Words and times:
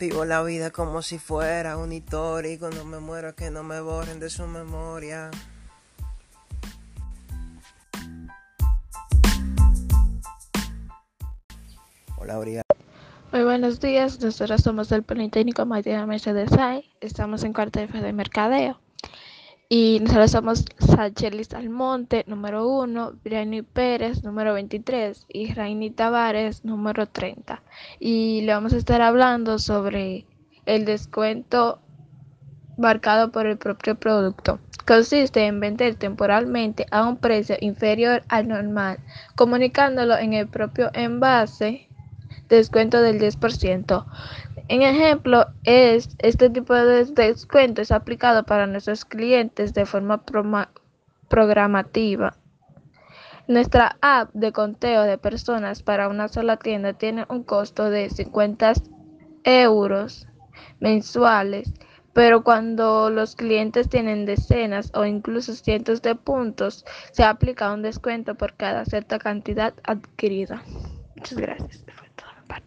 Vivo 0.00 0.24
la 0.24 0.42
vida 0.42 0.70
como 0.70 1.02
si 1.02 1.18
fuera 1.18 1.76
un 1.76 1.92
historia 1.92 2.52
y 2.52 2.58
cuando 2.58 2.84
me 2.84 2.98
muero 2.98 3.34
que 3.34 3.50
no 3.50 3.62
me 3.62 3.80
borren 3.80 4.18
de 4.18 4.28
su 4.28 4.46
memoria. 4.46 5.30
Hola, 12.16 12.34
Aurea. 12.34 12.62
Muy 13.32 13.44
buenos 13.44 13.80
días, 13.80 14.20
nosotros 14.20 14.62
somos 14.62 14.88
del 14.88 15.02
Politécnico 15.02 15.64
María 15.64 16.04
Mercedes 16.06 16.50
Say, 16.50 16.90
estamos 17.00 17.44
en 17.44 17.52
cuarto 17.52 17.80
F 17.80 18.00
de 18.00 18.12
Mercadeo 18.12 18.83
y 19.76 19.98
nosotros 19.98 20.30
somos 20.30 20.64
Sachelis 20.78 21.52
Almonte, 21.52 22.22
número 22.28 22.68
1, 22.68 23.14
Briani 23.24 23.62
Pérez, 23.62 24.22
número 24.22 24.54
23 24.54 25.26
y 25.28 25.52
Rainy 25.52 25.90
Tavares, 25.90 26.64
número 26.64 27.08
30 27.08 27.60
y 27.98 28.42
le 28.42 28.52
vamos 28.52 28.72
a 28.72 28.76
estar 28.76 29.02
hablando 29.02 29.58
sobre 29.58 30.26
el 30.64 30.84
descuento 30.84 31.80
marcado 32.78 33.32
por 33.32 33.48
el 33.48 33.58
propio 33.58 33.96
producto. 33.96 34.60
Consiste 34.86 35.44
en 35.44 35.58
vender 35.58 35.96
temporalmente 35.96 36.86
a 36.92 37.08
un 37.08 37.16
precio 37.16 37.56
inferior 37.58 38.22
al 38.28 38.46
normal, 38.46 38.98
comunicándolo 39.34 40.16
en 40.16 40.34
el 40.34 40.46
propio 40.46 40.92
envase 40.94 41.88
descuento 42.48 43.00
del 43.00 43.18
10%. 43.20 44.06
En 44.68 44.82
ejemplo, 44.82 45.46
es, 45.64 46.16
este 46.18 46.48
tipo 46.48 46.74
de 46.74 47.04
descuento 47.04 47.82
es 47.82 47.92
aplicado 47.92 48.44
para 48.44 48.66
nuestros 48.66 49.04
clientes 49.04 49.74
de 49.74 49.84
forma 49.84 50.22
programativa. 51.28 52.36
Nuestra 53.46 53.98
app 54.00 54.30
de 54.32 54.52
conteo 54.52 55.02
de 55.02 55.18
personas 55.18 55.82
para 55.82 56.08
una 56.08 56.28
sola 56.28 56.56
tienda 56.56 56.94
tiene 56.94 57.26
un 57.28 57.42
costo 57.42 57.90
de 57.90 58.08
50 58.08 58.72
euros 59.44 60.26
mensuales, 60.80 61.74
pero 62.14 62.42
cuando 62.42 63.10
los 63.10 63.36
clientes 63.36 63.90
tienen 63.90 64.24
decenas 64.24 64.90
o 64.94 65.04
incluso 65.04 65.52
cientos 65.52 66.00
de 66.00 66.14
puntos, 66.14 66.86
se 67.12 67.24
aplica 67.24 67.74
un 67.74 67.82
descuento 67.82 68.34
por 68.34 68.54
cada 68.54 68.86
cierta 68.86 69.18
cantidad 69.18 69.74
adquirida. 69.82 70.62
Muchas 71.16 71.38
gracias. 71.38 71.84
but 72.48 72.62